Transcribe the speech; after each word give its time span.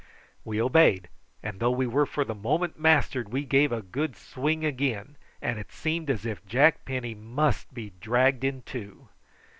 We 0.43 0.59
obeyed, 0.59 1.09
and 1.43 1.59
though 1.59 1.69
we 1.69 1.85
were 1.85 2.07
for 2.07 2.25
the 2.25 2.33
moment 2.33 2.79
mastered 2.79 3.31
we 3.31 3.43
gave 3.45 3.71
a 3.71 3.83
good 3.83 4.15
swing 4.15 4.65
again, 4.65 5.15
and 5.43 5.59
it 5.59 5.71
seemed 5.71 6.09
as 6.09 6.25
if 6.25 6.43
Jack 6.47 6.85
Penny 6.85 7.13
must 7.13 7.71
be 7.71 7.91
dragged 7.91 8.43
in 8.43 8.63
two. 8.63 9.09